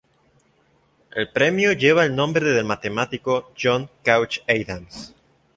El 1.11 1.29
premio 1.29 1.73
lleva 1.73 2.03
el 2.05 2.15
nombre 2.15 2.43
del 2.49 2.65
matemático 2.65 3.51
John 3.55 3.87
Couch 4.03 4.39
Adams. 4.49 5.13